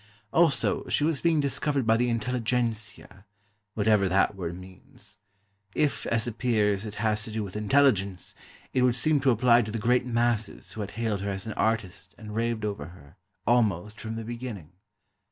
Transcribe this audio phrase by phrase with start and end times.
[0.33, 3.23] Also, she was being discovered by the "intelligentsia,"
[3.75, 5.19] whatever that word means.
[5.75, 8.33] If, as appears, it has to do with intelligence,
[8.73, 11.53] it would seem to apply to the great masses who had hailed her as an
[11.53, 14.71] artist and raved over her, almost from the beginning.